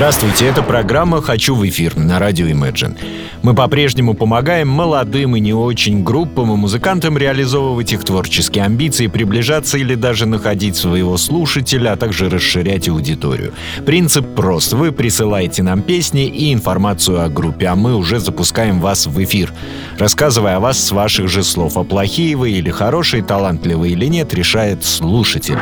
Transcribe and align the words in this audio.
Здравствуйте, 0.00 0.46
это 0.46 0.62
программа 0.62 1.20
«Хочу 1.20 1.54
в 1.54 1.68
эфир» 1.68 1.94
на 1.94 2.18
радио 2.18 2.46
Imagine. 2.46 2.96
Мы 3.42 3.54
по-прежнему 3.54 4.14
помогаем 4.14 4.66
молодым 4.68 5.36
и 5.36 5.40
не 5.40 5.52
очень 5.52 6.02
группам 6.02 6.52
и 6.52 6.56
музыкантам 6.56 7.18
реализовывать 7.18 7.92
их 7.92 8.04
творческие 8.04 8.64
амбиции, 8.64 9.08
приближаться 9.08 9.76
или 9.76 9.94
даже 9.94 10.24
находить 10.24 10.76
своего 10.76 11.18
слушателя, 11.18 11.92
а 11.92 11.96
также 11.96 12.30
расширять 12.30 12.88
аудиторию. 12.88 13.52
Принцип 13.84 14.26
прост. 14.34 14.72
Вы 14.72 14.92
присылаете 14.92 15.62
нам 15.62 15.82
песни 15.82 16.26
и 16.26 16.52
информацию 16.52 17.22
о 17.22 17.28
группе, 17.28 17.66
а 17.66 17.76
мы 17.76 17.94
уже 17.94 18.20
запускаем 18.20 18.80
вас 18.80 19.06
в 19.06 19.22
эфир, 19.22 19.52
рассказывая 19.98 20.56
о 20.56 20.60
вас 20.60 20.82
с 20.82 20.92
ваших 20.92 21.28
же 21.28 21.42
слов. 21.42 21.76
А 21.76 21.84
плохие 21.84 22.36
вы 22.36 22.52
или 22.52 22.70
хорошие, 22.70 23.22
талантливые 23.22 23.92
или 23.92 24.06
нет, 24.06 24.32
решает 24.32 24.82
слушатель. 24.82 25.58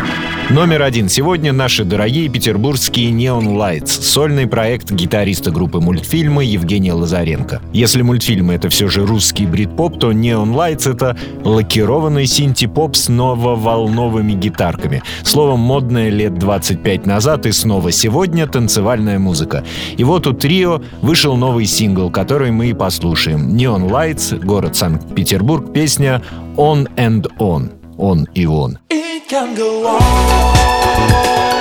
Номер 0.50 0.82
один 0.82 1.08
сегодня 1.08 1.52
наши 1.52 1.84
дорогие 1.84 2.28
петербургские 2.28 3.10
Neon 3.10 3.56
Lights, 3.56 4.02
сольный 4.28 4.46
проект 4.46 4.90
гитариста 4.90 5.50
группы 5.50 5.80
мультфильмы 5.80 6.44
Евгения 6.44 6.92
Лазаренко. 6.92 7.62
Если 7.72 8.02
мультфильмы— 8.02 8.52
это 8.56 8.68
все 8.68 8.88
же 8.88 9.06
русский 9.06 9.46
брит-поп, 9.46 9.98
то 9.98 10.12
Neon 10.12 10.52
Lights— 10.52 10.92
это 10.94 11.16
лакированный 11.44 12.26
синти-поп 12.26 12.94
с 12.94 13.08
нововолновыми 13.08 14.34
гитарками. 14.34 15.02
Словом, 15.22 15.60
модная 15.60 16.10
лет 16.10 16.38
25 16.38 17.06
назад 17.06 17.46
и 17.46 17.52
снова 17.52 17.90
сегодня 17.90 18.46
танцевальная 18.46 19.18
музыка. 19.18 19.64
И 19.96 20.04
вот 20.04 20.26
у 20.26 20.34
трио 20.34 20.82
вышел 21.00 21.34
новый 21.34 21.64
сингл, 21.64 22.10
который 22.10 22.50
мы 22.50 22.68
и 22.68 22.74
послушаем. 22.74 23.56
Neon 23.56 23.88
Lights, 23.88 24.38
город 24.44 24.76
Санкт-Петербург, 24.76 25.72
песня 25.72 26.20
«On 26.56 26.86
and 26.96 27.26
On». 27.38 27.70
Он 27.96 28.28
и 28.34 28.44
он. 28.44 28.78
It 28.90 29.22
can 29.26 29.56
go 29.56 29.86
on. 29.86 31.57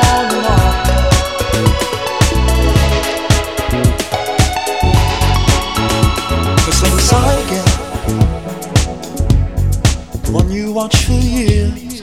Watch 10.34 11.06
for 11.06 11.14
years, 11.14 12.02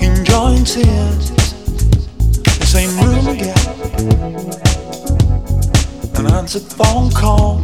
enjoying 0.00 0.64
tears. 0.64 1.30
The 2.58 2.66
same 2.66 2.90
room 3.04 3.28
again, 3.28 3.56
an 6.16 6.26
answered 6.32 6.62
phone 6.62 7.10
call, 7.12 7.58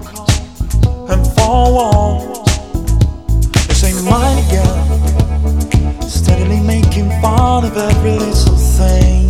and 1.11 1.27
four 1.35 1.73
walls. 1.73 2.45
The 3.69 3.75
same 3.75 4.05
mind 4.05 4.39
again, 4.47 6.03
steadily 6.03 6.61
making 6.61 7.11
fun 7.23 7.65
of 7.65 7.77
every 7.77 8.13
little 8.13 8.57
thing. 8.57 9.30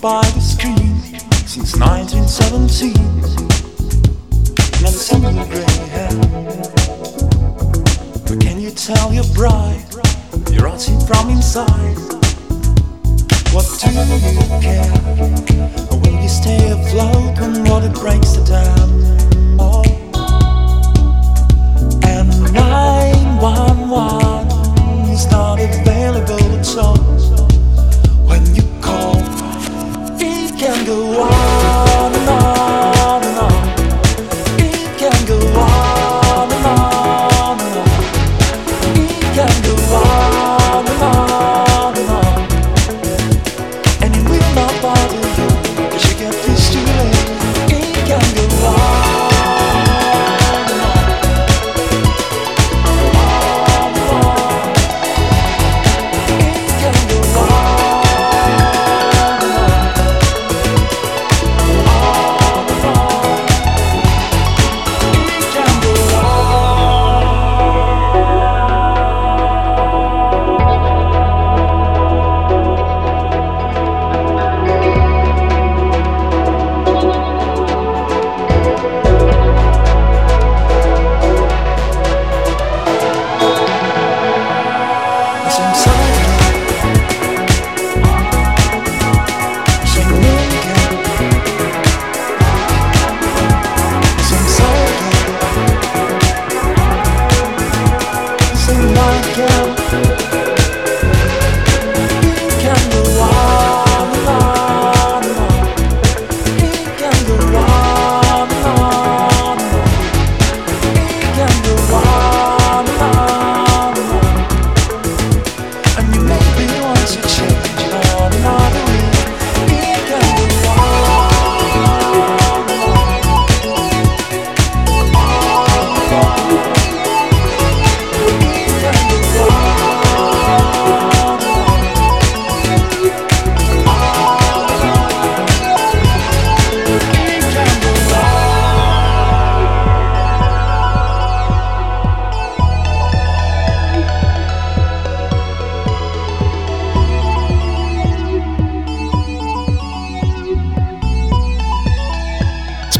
By 0.00 0.20
the 0.34 0.40
screen 0.40 0.98
since 1.46 1.76
1917. 1.78 2.92
Now 4.82 4.90
the 4.90 4.98
summer 4.98 5.30
gray 5.46 5.62
hair. 5.94 6.10
But 8.26 8.40
can 8.40 8.60
you 8.60 8.72
tell 8.72 9.12
your 9.12 9.22
bride 9.32 9.84
you're 10.50 10.64
rotting 10.64 10.98
from 11.06 11.30
inside? 11.30 11.96
What 13.54 13.66
do 13.78 13.90
you 13.92 14.60
care? 14.60 14.90
Or 15.92 15.98
will 16.00 16.20
you 16.20 16.28
stay 16.28 16.72
afloat 16.72 17.38
when 17.38 17.62
water 17.62 17.90
breaks 17.90 18.32
the 18.32 18.44
dam? 18.44 19.03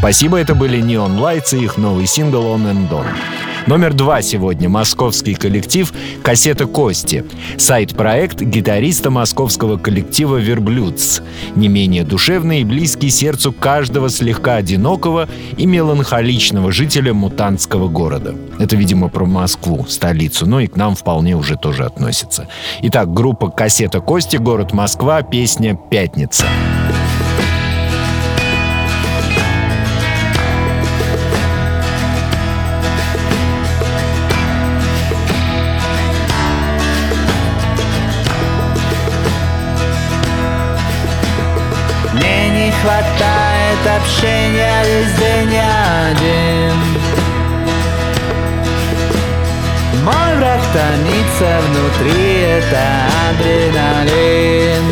Спасибо, 0.05 0.37
это 0.37 0.53
были 0.53 0.79
Neon 0.79 1.17
Lights 1.17 1.57
и 1.57 1.63
их 1.63 1.77
новый 1.77 2.05
сингл 2.05 2.43
On 2.43 2.71
and 2.71 2.91
On. 2.91 3.07
Номер 3.65 3.95
два 3.95 4.21
сегодня 4.21 4.69
московский 4.69 5.33
коллектив 5.33 5.91
«Кассета 6.21 6.67
Кости». 6.67 7.25
Сайт-проект 7.57 8.39
гитариста 8.39 9.09
московского 9.09 9.77
коллектива 9.77 10.37
«Верблюдс». 10.37 11.21
Не 11.55 11.69
менее 11.69 12.03
душевный 12.03 12.61
и 12.61 12.65
близкий 12.65 13.09
сердцу 13.09 13.51
каждого 13.51 14.11
слегка 14.11 14.57
одинокого 14.57 15.27
и 15.57 15.65
меланхоличного 15.65 16.71
жителя 16.71 17.15
мутантского 17.15 17.87
города. 17.87 18.35
Это, 18.59 18.75
видимо, 18.75 19.09
про 19.09 19.25
Москву, 19.25 19.87
столицу, 19.89 20.45
но 20.45 20.59
и 20.59 20.67
к 20.67 20.75
нам 20.75 20.93
вполне 20.93 21.35
уже 21.35 21.55
тоже 21.55 21.83
относится. 21.83 22.47
Итак, 22.83 23.11
группа 23.11 23.49
«Кассета 23.49 24.01
Кости», 24.01 24.37
город 24.37 24.71
Москва, 24.71 25.23
песня 25.23 25.75
«Пятница». 25.89 26.45
Мне 26.45 27.04
хватает 43.85 44.01
общения 44.01 44.83
весь 44.83 45.13
день 45.13 45.57
один. 46.09 46.75
Мой 50.03 50.37
враг 50.37 50.61
томится 50.73 51.61
внутри, 51.67 52.41
это 52.41 52.83
адреналин. 53.29 54.85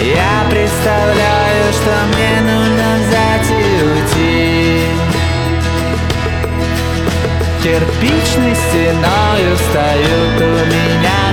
Я 0.00 0.46
представляю, 0.48 1.72
что 1.72 1.92
мне 2.12 2.34
нужно 2.40 2.88
взять 3.06 3.50
и 3.50 3.52
уйти. 3.84 4.84
Кирпичной 7.62 8.54
стеною 8.54 9.56
встают 9.56 10.40
у 10.40 10.66
меня 10.66 11.27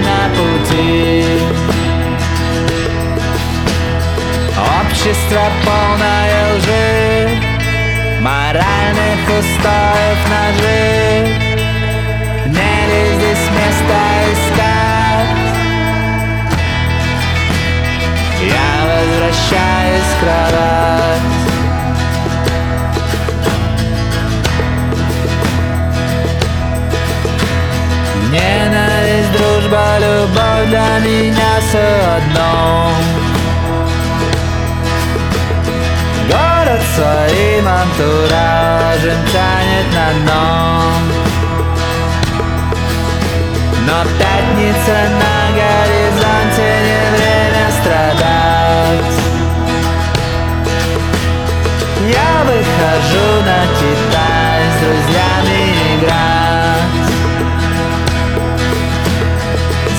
Общество 5.25 5.49
полное 5.65 6.55
лжи 6.55 7.29
Моральных 8.21 9.21
устоев 9.39 10.19
ножи 10.29 10.85
Мне 12.45 12.75
ли 12.89 13.01
здесь 13.15 13.45
место 13.57 13.97
искать. 14.33 15.33
Я 18.43 18.71
возвращаюсь 18.85 20.11
в 20.11 20.19
кровать 20.19 21.25
Ненависть, 28.31 29.31
дружба, 29.31 29.85
любовь 29.97 30.67
для 30.69 30.99
меня 30.99 31.53
все 31.61 31.87
одно 32.17 33.24
своим 36.95 37.67
антуражем 37.67 39.19
тянет 39.33 39.87
на 39.93 40.07
дно 40.19 40.45
Но 43.85 43.97
пятница 44.17 44.97
на 45.21 45.37
горизонте 45.59 46.69
не 46.87 47.01
время 47.15 47.65
страдать. 47.79 49.15
Я 52.07 52.31
выхожу 52.47 53.27
на 53.49 53.59
Китай 53.77 54.59
с 54.71 54.75
друзьями 54.81 55.61
играть. 55.95 57.05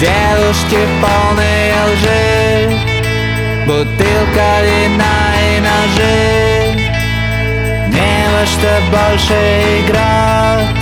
Девушки 0.00 0.80
полные 1.00 1.74
лжи 1.92 2.26
Бутылка 3.66 4.50
вина 4.62 5.16
и 5.40 5.60
ножи 5.60 6.35
Не 8.36 8.40
во 8.40 8.46
что 8.46 8.80
больше 8.90 9.34
играть 9.80 10.76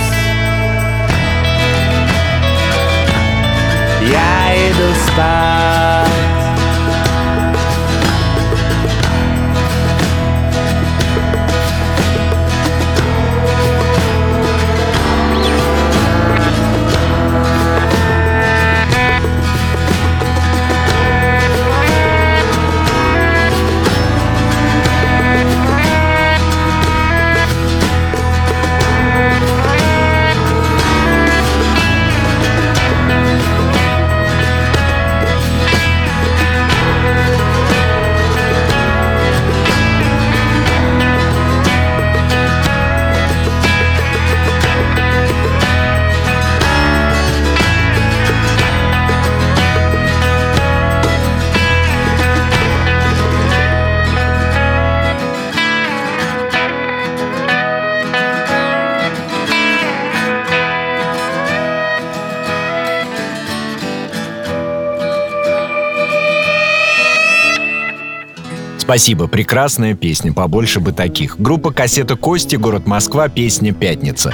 Я 4.01 4.67
Спасибо, 68.85 69.25
прекрасная 69.25 69.95
песня, 69.95 70.31
побольше 70.31 70.79
бы 70.79 70.91
таких. 70.91 71.39
Группа 71.39 71.71
«Кассета 71.71 72.15
Кости», 72.15 72.55
город 72.55 72.85
Москва, 72.85 73.29
песня 73.29 73.73
«Пятница». 73.73 74.31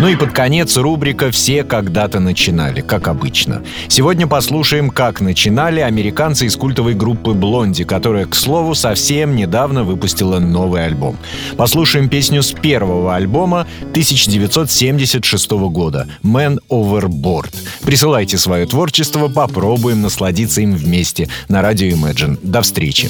Ну 0.00 0.08
и 0.08 0.16
под 0.16 0.32
конец 0.32 0.76
рубрика 0.76 1.30
«Все 1.30 1.62
когда-то 1.62 2.18
начинали», 2.18 2.80
как 2.80 3.06
обычно. 3.06 3.62
Сегодня 3.86 4.26
послушаем, 4.26 4.90
как 4.90 5.20
начинали 5.20 5.78
американцы 5.78 6.46
из 6.46 6.56
культовой 6.56 6.94
группы 6.94 7.32
«Блонди», 7.32 7.84
которая, 7.84 8.26
к 8.26 8.34
слову, 8.34 8.74
совсем 8.74 9.36
недавно 9.36 9.84
выпустила 9.84 10.40
новый 10.40 10.84
альбом. 10.84 11.16
Послушаем 11.56 12.08
песню 12.08 12.42
с 12.42 12.50
первого 12.50 13.14
альбома 13.14 13.68
1976 13.90 15.50
года 15.70 16.08
«Man 16.24 16.58
Overboard». 16.68 17.54
Присылайте 17.84 18.36
свое 18.36 18.66
творчество, 18.66 19.28
попробуем 19.28 20.02
насладиться 20.02 20.60
им 20.60 20.74
вместе 20.74 21.28
на 21.46 21.62
радио 21.62 21.86
Imagine. 21.86 22.36
До 22.42 22.62
встречи! 22.62 23.08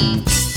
Thank 0.00 0.30
you. 0.30 0.49